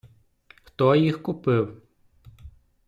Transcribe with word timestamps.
Хто 0.63 0.95
їх 0.95 1.21
купив? 1.23 1.81